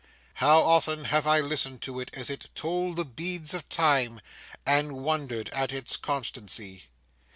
[0.41, 4.19] How often have I listened to it as it told the beads of time,
[4.65, 6.85] and wondered at its constancy!